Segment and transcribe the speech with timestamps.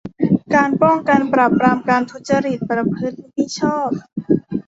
[0.55, 3.89] การป้องกัน ปราบปรามการทุจริตประพฤติมิชอบ